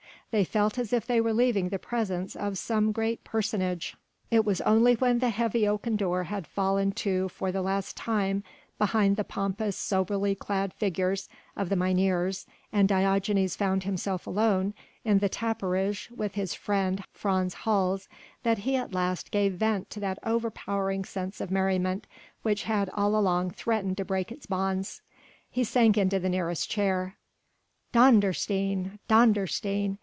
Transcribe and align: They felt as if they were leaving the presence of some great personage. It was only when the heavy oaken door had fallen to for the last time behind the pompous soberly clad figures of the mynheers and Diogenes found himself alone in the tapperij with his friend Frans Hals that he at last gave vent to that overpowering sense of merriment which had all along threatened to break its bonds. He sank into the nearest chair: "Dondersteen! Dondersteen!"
They 0.31 0.45
felt 0.45 0.79
as 0.79 0.93
if 0.93 1.05
they 1.07 1.19
were 1.19 1.33
leaving 1.33 1.67
the 1.67 1.77
presence 1.77 2.37
of 2.37 2.57
some 2.57 2.93
great 2.93 3.21
personage. 3.25 3.97
It 4.31 4.45
was 4.45 4.61
only 4.61 4.93
when 4.93 5.19
the 5.19 5.27
heavy 5.29 5.67
oaken 5.67 5.97
door 5.97 6.23
had 6.23 6.47
fallen 6.47 6.93
to 7.03 7.27
for 7.27 7.51
the 7.51 7.61
last 7.61 7.97
time 7.97 8.45
behind 8.77 9.17
the 9.17 9.25
pompous 9.25 9.75
soberly 9.75 10.33
clad 10.33 10.73
figures 10.73 11.27
of 11.57 11.67
the 11.67 11.75
mynheers 11.75 12.45
and 12.71 12.87
Diogenes 12.87 13.57
found 13.57 13.83
himself 13.83 14.25
alone 14.25 14.73
in 15.03 15.19
the 15.19 15.27
tapperij 15.27 16.09
with 16.11 16.35
his 16.35 16.53
friend 16.53 17.03
Frans 17.11 17.53
Hals 17.65 18.07
that 18.43 18.59
he 18.59 18.77
at 18.77 18.93
last 18.93 19.31
gave 19.31 19.55
vent 19.55 19.89
to 19.89 19.99
that 19.99 20.17
overpowering 20.23 21.03
sense 21.03 21.41
of 21.41 21.51
merriment 21.51 22.07
which 22.41 22.63
had 22.63 22.89
all 22.93 23.17
along 23.17 23.51
threatened 23.51 23.97
to 23.97 24.05
break 24.05 24.31
its 24.31 24.45
bonds. 24.45 25.01
He 25.49 25.65
sank 25.65 25.97
into 25.97 26.19
the 26.19 26.29
nearest 26.29 26.69
chair: 26.69 27.17
"Dondersteen! 27.93 28.97
Dondersteen!" 29.09 29.97